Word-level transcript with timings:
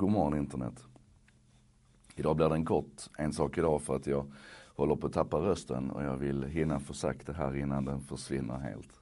God 0.00 0.10
morgon 0.10 0.38
internet. 0.38 0.84
Idag 2.16 2.36
blir 2.36 2.48
den 2.48 2.64
kort 2.64 3.08
en 3.18 3.32
sak 3.32 3.58
idag 3.58 3.82
för 3.82 3.96
att 3.96 4.06
jag 4.06 4.32
håller 4.74 4.96
på 4.96 5.06
att 5.06 5.12
tappa 5.12 5.36
rösten 5.36 5.90
och 5.90 6.04
jag 6.04 6.16
vill 6.16 6.44
hinna 6.44 6.80
få 6.80 6.92
sagt 6.94 7.26
det 7.26 7.32
här 7.32 7.56
innan 7.56 7.84
den 7.84 8.00
försvinner 8.00 8.58
helt. 8.58 9.00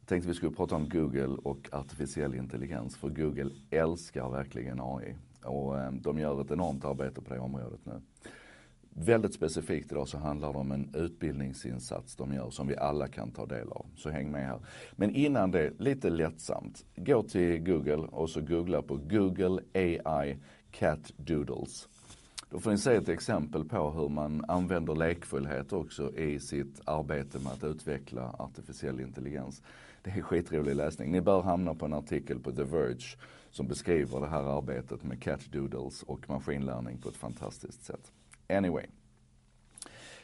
Jag 0.00 0.08
tänkte 0.08 0.28
vi 0.28 0.34
skulle 0.34 0.56
prata 0.56 0.76
om 0.76 0.88
Google 0.88 1.36
och 1.44 1.68
artificiell 1.72 2.34
intelligens 2.34 2.96
för 2.96 3.08
Google 3.08 3.50
älskar 3.70 4.30
verkligen 4.30 4.80
AI 4.80 5.16
och 5.44 5.78
eh, 5.78 5.92
de 5.92 6.18
gör 6.18 6.40
ett 6.40 6.50
enormt 6.50 6.84
arbete 6.84 7.22
på 7.22 7.34
det 7.34 7.40
området 7.40 7.80
nu. 7.86 8.00
Väldigt 9.04 9.34
specifikt 9.34 9.92
idag 9.92 10.08
så 10.08 10.18
handlar 10.18 10.52
det 10.52 10.58
om 10.58 10.72
en 10.72 10.94
utbildningsinsats 10.94 12.16
de 12.16 12.34
gör 12.34 12.50
som 12.50 12.66
vi 12.66 12.76
alla 12.76 13.08
kan 13.08 13.30
ta 13.30 13.46
del 13.46 13.68
av. 13.68 13.86
Så 13.96 14.10
häng 14.10 14.30
med 14.30 14.46
här. 14.46 14.58
Men 14.92 15.10
innan 15.10 15.50
det, 15.50 15.72
lite 15.78 16.10
lättsamt. 16.10 16.84
Gå 16.96 17.22
till 17.22 17.58
Google 17.58 18.06
och 18.10 18.30
så 18.30 18.40
googla 18.40 18.82
på 18.82 18.96
Google 18.96 19.62
AI 19.74 20.38
Cat 20.70 21.12
Doodles. 21.16 21.88
Då 22.50 22.60
får 22.60 22.70
ni 22.70 22.78
se 22.78 22.94
ett 22.94 23.08
exempel 23.08 23.64
på 23.64 23.90
hur 23.90 24.08
man 24.08 24.44
använder 24.48 24.94
lekfullhet 24.94 25.72
också 25.72 26.16
i 26.16 26.40
sitt 26.40 26.80
arbete 26.84 27.38
med 27.38 27.52
att 27.52 27.64
utveckla 27.64 28.34
artificiell 28.38 29.00
intelligens. 29.00 29.62
Det 30.02 30.10
är 30.10 30.22
skitrolig 30.22 30.76
läsning. 30.76 31.12
Ni 31.12 31.20
bör 31.20 31.42
hamna 31.42 31.74
på 31.74 31.84
en 31.84 31.92
artikel 31.92 32.38
på 32.38 32.52
The 32.52 32.64
Verge 32.64 33.16
som 33.50 33.68
beskriver 33.68 34.20
det 34.20 34.28
här 34.28 34.58
arbetet 34.58 35.02
med 35.02 35.22
cat 35.22 35.52
doodles 35.52 36.02
och 36.02 36.28
maskinlärning 36.28 36.98
på 36.98 37.08
ett 37.08 37.16
fantastiskt 37.16 37.84
sätt. 37.84 38.12
Anyway. 38.56 38.86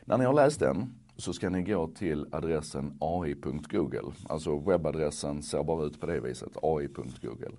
När 0.05 0.19
ni 0.19 0.25
har 0.25 0.33
läst 0.33 0.61
den 0.61 0.95
så 1.17 1.33
ska 1.33 1.51
ni 1.51 1.63
gå 1.63 1.89
till 1.89 2.27
adressen 2.33 2.97
ai.google. 3.01 4.13
Alltså 4.29 4.59
webbadressen 4.59 5.43
ser 5.43 5.63
bara 5.63 5.85
ut 5.85 6.01
på 6.01 6.07
det 6.07 6.21
viset, 6.21 6.57
ai.google. 6.63 7.57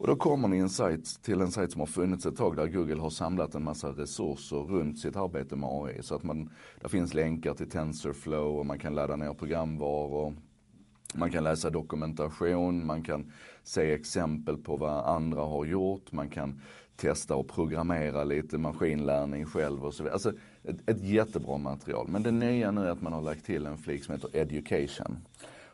Och 0.00 0.06
då 0.06 0.16
kommer 0.16 0.48
ni 0.48 0.58
en 0.58 0.70
sajt, 0.70 1.22
till 1.22 1.40
en 1.40 1.50
sajt 1.50 1.72
som 1.72 1.80
har 1.80 1.86
funnits 1.86 2.26
ett 2.26 2.36
tag 2.36 2.56
där 2.56 2.66
Google 2.66 3.00
har 3.00 3.10
samlat 3.10 3.54
en 3.54 3.64
massa 3.64 3.88
resurser 3.88 4.56
runt 4.56 4.98
sitt 4.98 5.16
arbete 5.16 5.56
med 5.56 5.70
AI. 5.72 6.02
Så 6.02 6.14
att 6.14 6.22
man, 6.22 6.50
där 6.80 6.88
finns 6.88 7.14
länkar 7.14 7.54
till 7.54 7.70
TensorFlow 7.70 8.58
och 8.58 8.66
man 8.66 8.78
kan 8.78 8.94
ladda 8.94 9.16
ner 9.16 9.34
programvaror. 9.34 10.34
Man 11.14 11.30
kan 11.30 11.44
läsa 11.44 11.70
dokumentation, 11.70 12.86
man 12.86 13.02
kan 13.02 13.32
se 13.62 13.92
exempel 13.92 14.56
på 14.56 14.76
vad 14.76 15.04
andra 15.04 15.40
har 15.40 15.64
gjort, 15.64 16.12
man 16.12 16.28
kan 16.28 16.60
testa 16.96 17.34
och 17.34 17.48
programmera 17.48 18.24
lite 18.24 18.58
maskinlärning 18.58 19.46
själv 19.46 19.84
och 19.84 19.94
så 19.94 20.02
vidare. 20.02 20.14
Alltså 20.14 20.32
ett, 20.64 20.88
ett 20.88 21.02
jättebra 21.02 21.58
material. 21.58 22.08
Men 22.08 22.22
det 22.22 22.30
nya 22.30 22.70
nu 22.70 22.86
är 22.86 22.90
att 22.90 23.02
man 23.02 23.12
har 23.12 23.22
lagt 23.22 23.44
till 23.46 23.66
en 23.66 23.78
flik 23.78 24.04
som 24.04 24.14
heter 24.14 24.30
Education. 24.36 25.18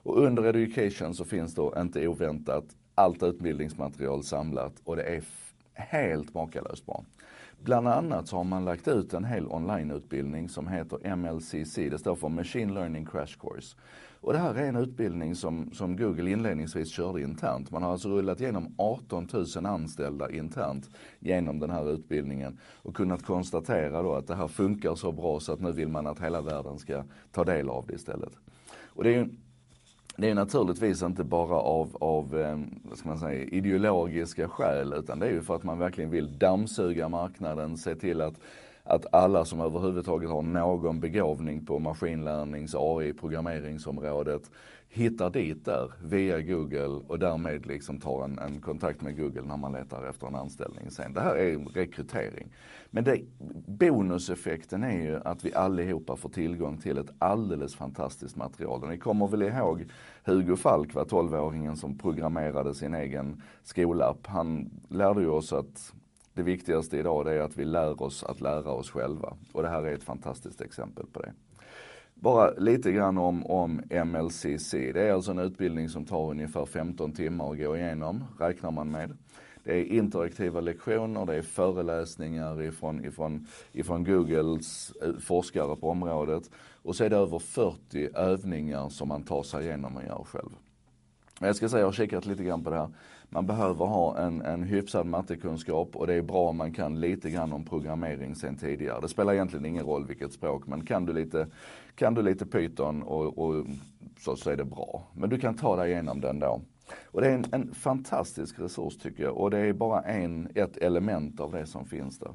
Och 0.03 0.19
under 0.19 0.45
Education 0.45 1.15
så 1.15 1.25
finns 1.25 1.55
då, 1.55 1.75
inte 1.79 2.09
oväntat, 2.09 2.65
allt 2.95 3.23
utbildningsmaterial 3.23 4.23
samlat 4.23 4.73
och 4.85 4.97
det 4.97 5.03
är 5.03 5.23
helt 5.75 6.35
makalöst 6.35 6.87
bra. 6.87 7.05
Bland 7.67 7.89
annat 7.89 8.29
så 8.29 8.37
har 8.37 8.45
man 8.45 8.65
lagt 8.65 8.89
ut 8.89 9.15
en 9.15 9.25
hel 9.25 9.47
onlineutbildning 9.47 10.49
som 10.49 10.69
heter 10.69 11.17
MLCC, 11.17 11.75
det 11.75 11.99
står 11.99 12.15
för 12.15 12.29
Machine 12.29 12.75
Learning 12.75 13.07
Crash 13.07 13.39
Course. 13.41 13.77
Och 14.21 14.33
det 14.33 14.39
här 14.39 14.55
är 14.55 14.69
en 14.69 14.77
utbildning 14.77 15.35
som, 15.35 15.71
som 15.73 15.97
Google 15.97 16.31
inledningsvis 16.31 16.91
körde 16.91 17.23
internt. 17.23 17.71
Man 17.71 17.83
har 17.83 17.93
alltså 17.93 18.09
rullat 18.09 18.41
igenom 18.41 18.75
18 18.79 19.29
000 19.33 19.67
anställda 19.67 20.31
internt 20.31 20.91
genom 21.19 21.59
den 21.59 21.71
här 21.71 21.93
utbildningen 21.93 22.59
och 22.83 22.97
kunnat 22.97 23.23
konstatera 23.23 24.03
då 24.03 24.15
att 24.15 24.27
det 24.27 24.37
här 24.37 24.49
funkar 24.49 24.95
så 24.95 25.13
bra 25.13 25.41
så 25.41 25.53
att 25.53 25.61
nu 25.61 25.73
vill 25.73 25.89
man 25.89 26.07
att 26.07 26.21
hela 26.21 26.41
världen 26.41 26.79
ska 26.79 27.05
ta 27.33 27.45
del 27.45 27.69
av 27.69 27.87
det 27.87 27.95
istället. 27.95 28.39
Och 28.85 29.05
det 29.05 29.11
är 29.11 29.19
ju 29.19 29.29
det 30.17 30.31
är 30.31 30.35
naturligtvis 30.35 31.03
inte 31.03 31.25
bara 31.25 31.55
av, 31.55 31.97
av 32.01 32.39
ehm, 32.39 32.81
vad 32.83 32.99
ska 32.99 33.09
man 33.09 33.19
säga, 33.19 33.45
ideologiska 33.45 34.49
skäl 34.49 34.93
utan 34.93 35.19
det 35.19 35.27
är 35.27 35.31
ju 35.31 35.43
för 35.43 35.57
att 35.57 35.63
man 35.63 35.79
verkligen 35.79 36.11
vill 36.11 36.39
dammsuga 36.39 37.09
marknaden, 37.09 37.77
se 37.77 37.95
till 37.95 38.21
att 38.21 38.35
att 38.87 39.15
alla 39.15 39.45
som 39.45 39.61
överhuvudtaget 39.61 40.31
har 40.31 40.43
någon 40.43 41.01
begåvning 41.01 41.67
på 41.67 41.79
maskinlärnings, 41.79 42.75
AI, 42.79 43.13
programmeringsområdet 43.13 44.51
hittar 44.89 45.31
dit 45.31 45.65
där 45.65 45.93
via 46.03 46.41
Google 46.41 47.01
och 47.09 47.19
därmed 47.19 47.67
liksom 47.67 48.01
tar 48.01 48.25
en, 48.25 48.39
en, 48.39 48.61
kontakt 48.61 49.03
med 49.03 49.17
Google 49.17 49.43
när 49.43 49.57
man 49.57 49.73
letar 49.73 50.09
efter 50.09 50.27
en 50.27 50.35
anställning 50.35 50.91
sen. 50.91 51.13
Det 51.13 51.21
här 51.21 51.37
är 51.37 51.59
rekrytering. 51.59 52.49
Men 52.91 53.05
det, 53.05 53.21
bonuseffekten 53.67 54.85
är 54.85 55.03
ju 55.03 55.21
att 55.25 55.45
vi 55.45 55.55
allihopa 55.55 56.17
får 56.17 56.29
tillgång 56.29 56.79
till 56.79 56.99
ett 56.99 57.11
alldeles 57.19 57.75
fantastiskt 57.75 58.37
material. 58.37 58.83
Och 58.83 58.89
ni 58.89 58.99
kommer 58.99 59.27
väl 59.27 59.43
ihåg 59.43 59.85
Hugo 60.25 60.57
Falk, 60.57 60.95
var 60.95 61.05
12-åringen 61.05 61.75
som 61.75 61.99
programmerade 61.99 62.75
sin 62.75 62.95
egen 62.95 63.43
skolapp. 63.63 64.27
Han 64.27 64.71
lärde 64.89 65.21
ju 65.21 65.29
oss 65.29 65.53
att 65.53 65.93
det 66.37 66.43
viktigaste 66.43 66.99
idag 66.99 67.35
är 67.35 67.41
att 67.41 67.57
vi 67.57 67.65
lär 67.65 68.03
oss 68.03 68.25
att 68.25 68.41
lära 68.41 68.71
oss 68.71 68.91
själva. 68.91 69.37
Och 69.53 69.63
det 69.63 69.69
här 69.69 69.83
är 69.83 69.95
ett 69.95 70.03
fantastiskt 70.03 70.61
exempel 70.61 71.07
på 71.13 71.23
det. 71.23 71.33
Bara 72.15 72.51
lite 72.51 72.93
grann 72.93 73.19
om, 73.19 73.47
om 73.47 73.83
MLCC. 73.91 74.71
Det 74.71 75.03
är 75.09 75.13
alltså 75.13 75.31
en 75.31 75.39
utbildning 75.39 75.89
som 75.89 76.05
tar 76.05 76.31
ungefär 76.31 76.67
15 76.67 77.13
timmar 77.13 77.53
att 77.53 77.59
gå 77.59 77.77
igenom, 77.77 78.25
räknar 78.39 78.71
man 78.71 78.91
med. 78.91 79.17
Det 79.65 79.73
är 79.73 79.85
interaktiva 79.85 80.61
lektioner, 80.61 81.27
det 81.27 81.35
är 81.35 81.43
föreläsningar 81.43 82.63
ifrån, 82.63 83.05
ifrån, 83.05 83.47
ifrån 83.73 84.05
Googles 84.05 84.93
eh, 85.03 85.15
forskare 85.21 85.77
på 85.77 85.91
området. 85.91 86.51
Och 86.83 86.97
så 86.97 87.05
är 87.05 87.11
det 87.11 87.17
över 87.17 87.39
40 87.39 88.09
övningar 88.15 88.89
som 88.89 89.09
man 89.09 89.23
tar 89.23 89.43
sig 89.43 89.65
igenom 89.65 89.97
och 89.97 90.05
gör 90.05 90.25
själv. 90.25 90.51
Jag 91.41 91.57
ska 91.57 91.69
säga, 91.69 91.81
jag 91.81 91.87
har 91.87 91.93
kikat 91.93 92.27
lite 92.27 92.45
grann 92.45 92.65
på 92.65 92.71
det 92.71 92.77
här. 92.77 92.89
Man 93.29 93.47
behöver 93.47 93.87
ha 93.87 94.19
en, 94.19 94.43
en 94.43 94.63
hyfsad 94.63 95.07
mattekunskap 95.07 95.97
och 95.97 96.07
det 96.07 96.15
är 96.15 96.23
bra 96.23 96.49
om 96.49 96.57
man 96.57 96.73
kan 96.73 97.01
lite 97.01 97.31
grann 97.31 97.53
om 97.53 97.65
programmering 97.65 98.35
sen 98.35 98.57
tidigare. 98.57 99.01
Det 99.01 99.09
spelar 99.09 99.33
egentligen 99.33 99.67
ingen 99.67 99.85
roll 99.85 100.07
vilket 100.07 100.33
språk 100.33 100.67
men 100.67 100.87
kan 100.87 101.07
du 101.07 101.13
lite, 101.13 101.47
kan 101.95 102.15
du 102.15 102.23
lite 102.23 102.47
Python 102.47 103.03
och, 103.03 103.39
och 103.39 103.67
så, 104.19 104.37
så 104.37 104.51
är 104.51 104.57
det 104.57 104.65
bra. 104.65 105.03
Men 105.15 105.31
du 105.31 105.39
kan 105.39 105.57
ta 105.57 105.77
dig 105.77 105.91
igenom 105.91 106.21
den 106.21 106.39
då. 106.39 106.61
Och 107.05 107.21
det 107.21 107.29
är 107.29 107.35
en, 107.35 107.45
en, 107.53 107.75
fantastisk 107.75 108.59
resurs 108.59 108.99
tycker 108.99 109.23
jag 109.23 109.37
och 109.37 109.51
det 109.51 109.59
är 109.59 109.73
bara 109.73 110.03
en, 110.03 110.49
ett 110.55 110.77
element 110.77 111.41
av 111.41 111.53
det 111.53 111.67
som 111.67 111.87
finns 111.87 112.19
där. 112.19 112.35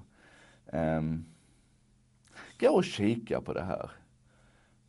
Um, 0.97 1.25
gå 2.59 2.69
och 2.69 2.83
kika 2.83 3.41
på 3.41 3.53
det 3.53 3.63
här 3.63 3.91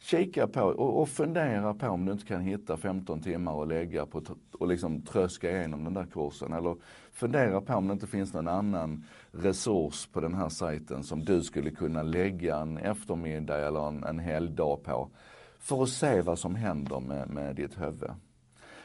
kika 0.03 0.47
på 0.47 0.63
och, 0.63 1.01
och, 1.01 1.09
fundera 1.09 1.75
på 1.75 1.89
om 1.89 2.05
du 2.05 2.13
inte 2.13 2.27
kan 2.27 2.41
hitta 2.41 2.77
15 2.77 3.21
timmar 3.21 3.63
att 3.63 3.69
lägga 3.69 4.07
på 4.07 4.23
och 4.53 4.69
liksom 4.69 5.03
tröska 5.03 5.51
igenom 5.51 5.85
den 5.85 5.95
där 5.95 6.07
kursen. 6.13 6.53
Eller 6.53 6.77
fundera 7.13 7.61
på 7.61 7.75
om 7.75 7.87
det 7.87 7.93
inte 7.93 8.07
finns 8.07 8.35
någon 8.35 8.49
annan 8.49 9.05
resurs 9.31 10.07
på 10.07 10.21
den 10.21 10.35
här 10.35 10.49
sajten 10.49 11.03
som 11.03 11.25
du 11.25 11.43
skulle 11.43 11.71
kunna 11.71 12.03
lägga 12.03 12.57
en 12.57 12.79
eftermiddag 12.79 13.67
eller 13.67 13.89
en, 13.89 14.05
en 14.05 14.19
helgdag 14.19 14.83
på. 14.85 15.11
För 15.59 15.83
att 15.83 15.89
se 15.89 16.23
vad 16.23 16.39
som 16.39 16.55
händer 16.55 17.01
med, 17.01 17.29
med 17.29 17.57
ditt 17.57 17.81
huvud. 17.81 18.11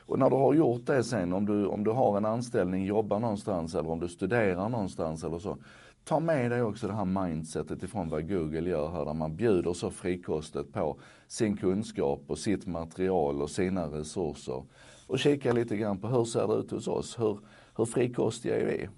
Och 0.07 0.19
när 0.19 0.29
du 0.29 0.35
har 0.35 0.53
gjort 0.53 0.85
det 0.85 1.03
sen, 1.03 1.33
om 1.33 1.45
du, 1.45 1.65
om 1.65 1.83
du 1.83 1.91
har 1.91 2.17
en 2.17 2.25
anställning, 2.25 2.85
jobbar 2.85 3.19
någonstans 3.19 3.75
eller 3.75 3.89
om 3.89 3.99
du 3.99 4.07
studerar 4.07 4.69
någonstans 4.69 5.23
eller 5.23 5.39
så 5.39 5.57
ta 6.03 6.19
med 6.19 6.51
dig 6.51 6.61
också 6.61 6.87
det 6.87 6.93
här 6.93 7.05
mindsetet 7.05 7.83
ifrån 7.83 8.09
vad 8.09 8.29
Google 8.29 8.69
gör 8.69 8.91
här, 8.91 9.05
där 9.05 9.13
man 9.13 9.35
bjuder 9.35 9.73
så 9.73 9.91
frikostigt 9.91 10.73
på 10.73 10.99
sin 11.27 11.57
kunskap 11.57 12.23
och 12.27 12.37
sitt 12.37 12.65
material 12.65 13.41
och 13.41 13.49
sina 13.49 13.87
resurser. 13.87 14.63
Och 15.07 15.19
kika 15.19 15.53
lite 15.53 15.77
grann 15.77 15.97
på 15.97 16.07
hur 16.07 16.25
ser 16.25 16.47
det 16.47 16.53
ut 16.53 16.71
hos 16.71 16.87
oss? 16.87 17.19
Hur, 17.19 17.39
hur 17.77 17.85
frikostiga 17.85 18.59
är 18.59 18.65
vi? 18.65 18.89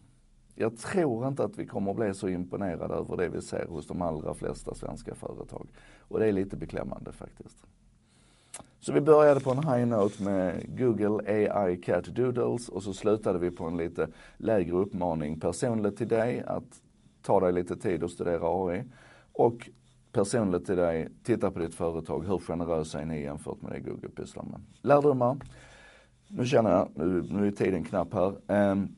Jag 0.55 0.77
tror 0.77 1.27
inte 1.27 1.43
att 1.43 1.57
vi 1.57 1.65
kommer 1.65 1.91
att 1.91 1.97
bli 1.97 2.13
så 2.13 2.27
imponerade 2.27 2.93
över 2.93 3.17
det 3.17 3.29
vi 3.29 3.41
ser 3.41 3.65
hos 3.65 3.87
de 3.87 4.01
allra 4.01 4.33
flesta 4.33 4.75
svenska 4.75 5.15
företag. 5.15 5.67
Och 5.99 6.19
det 6.19 6.27
är 6.27 6.31
lite 6.31 6.57
beklämmande 6.57 7.11
faktiskt. 7.11 7.57
Så 8.79 8.93
vi 8.93 9.01
började 9.01 9.39
på 9.39 9.51
en 9.51 9.63
high 9.63 9.87
note 9.87 10.23
med 10.23 10.77
Google 10.77 11.31
AI 11.33 11.77
Cat 11.77 12.05
Doodles 12.05 12.69
och 12.69 12.83
så 12.83 12.93
slutade 12.93 13.39
vi 13.39 13.51
på 13.51 13.65
en 13.65 13.77
lite 13.77 14.07
lägre 14.37 14.75
uppmaning 14.75 15.39
personligt 15.39 15.97
till 15.97 16.07
dig 16.07 16.43
att 16.47 16.81
ta 17.21 17.39
dig 17.39 17.53
lite 17.53 17.75
tid 17.75 18.03
att 18.03 18.11
studera 18.11 18.67
AI. 18.67 18.83
Och 19.33 19.69
personligt 20.11 20.65
till 20.65 20.75
dig, 20.75 21.09
titta 21.23 21.51
på 21.51 21.59
ditt 21.59 21.75
företag. 21.75 22.25
Hur 22.27 22.37
generösa 22.37 23.01
är 23.01 23.05
ni 23.05 23.21
jämfört 23.21 23.61
med 23.61 23.71
det 23.71 23.79
Google 23.79 24.09
pysslar 24.09 24.43
med? 24.43 24.61
Lärdomar. 24.81 25.37
Nu 26.27 26.45
känner 26.45 26.71
jag, 26.71 26.89
nu, 26.95 27.21
nu 27.31 27.47
är 27.47 27.51
tiden 27.51 27.83
knapp 27.83 28.13
här. 28.13 28.33
Um, 28.71 28.95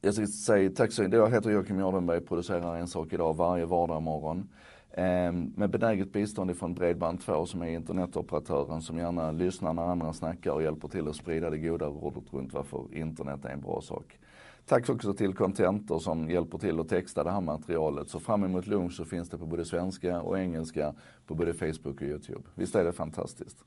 jag 0.00 0.14
ska 0.14 0.26
säga 0.26 0.70
tack 0.70 0.92
så 0.92 1.02
mycket. 1.02 1.18
Jag 1.18 1.30
heter 1.30 1.50
Joakim 1.50 1.78
Jardenberg, 1.78 2.20
producerar 2.20 2.76
en 2.76 2.88
sak 2.88 3.12
idag 3.12 3.36
varje 3.36 3.64
vardag 3.64 4.02
morgon. 4.02 4.48
Ehm, 4.94 5.52
med 5.56 5.70
benäget 5.70 6.12
bistånd 6.12 6.50
ifrån 6.50 6.76
Bredband2 6.76 7.44
som 7.44 7.62
är 7.62 7.66
internetoperatören 7.66 8.82
som 8.82 8.98
gärna 8.98 9.32
lyssnar 9.32 9.72
när 9.72 9.82
andra 9.82 10.12
snackar 10.12 10.50
och 10.50 10.62
hjälper 10.62 10.88
till 10.88 11.08
att 11.08 11.16
sprida 11.16 11.50
det 11.50 11.58
goda 11.58 11.88
ordet 11.88 12.34
runt 12.34 12.52
varför 12.52 12.94
internet 12.94 13.44
är 13.44 13.50
en 13.50 13.60
bra 13.60 13.80
sak. 13.80 14.18
Tack 14.66 14.88
också 14.88 15.14
till 15.14 15.34
Contentor 15.34 15.98
som 15.98 16.30
hjälper 16.30 16.58
till 16.58 16.80
att 16.80 16.88
texta 16.88 17.24
det 17.24 17.30
här 17.30 17.40
materialet. 17.40 18.08
Så 18.08 18.20
fram 18.20 18.44
emot 18.44 18.66
lunch 18.66 18.92
så 18.92 19.04
finns 19.04 19.28
det 19.28 19.38
på 19.38 19.46
både 19.46 19.64
svenska 19.64 20.20
och 20.20 20.38
engelska 20.38 20.94
på 21.26 21.34
både 21.34 21.54
Facebook 21.54 21.96
och 21.96 22.02
Youtube. 22.02 22.42
Visst 22.54 22.74
är 22.74 22.84
det 22.84 22.92
fantastiskt? 22.92 23.64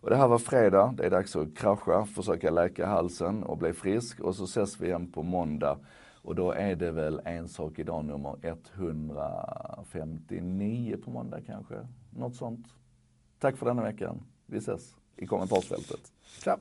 Och 0.00 0.10
det 0.10 0.16
här 0.16 0.28
var 0.28 0.38
fredag, 0.38 0.94
det 0.96 1.06
är 1.06 1.10
dags 1.10 1.36
att 1.36 1.56
krascha, 1.56 2.06
försöka 2.06 2.50
läka 2.50 2.86
halsen 2.86 3.42
och 3.42 3.58
bli 3.58 3.72
frisk 3.72 4.20
och 4.20 4.36
så 4.36 4.44
ses 4.44 4.80
vi 4.80 4.86
igen 4.86 5.12
på 5.12 5.22
måndag. 5.22 5.78
Och 6.24 6.34
då 6.34 6.52
är 6.52 6.76
det 6.76 6.90
väl 6.90 7.20
en 7.24 7.48
sak 7.48 7.78
idag 7.78 8.04
nummer 8.04 8.36
159 8.42 10.96
på 11.04 11.10
måndag 11.10 11.40
kanske. 11.46 11.88
Något 12.10 12.36
sånt. 12.36 12.66
Tack 13.38 13.56
för 13.56 13.66
denna 13.66 13.82
veckan. 13.82 14.22
Vi 14.46 14.58
ses 14.58 14.96
i 15.16 15.26
kommentarsfältet. 15.26 16.12
Tja! 16.22 16.58